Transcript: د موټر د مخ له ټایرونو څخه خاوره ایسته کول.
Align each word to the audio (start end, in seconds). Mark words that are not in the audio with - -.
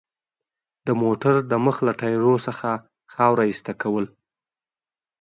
د 0.87 0.89
موټر 1.03 1.35
د 1.51 1.53
مخ 1.65 1.77
له 1.87 1.93
ټایرونو 1.99 2.39
څخه 2.47 2.67
خاوره 3.13 3.43
ایسته 3.51 3.73
کول. 3.81 4.05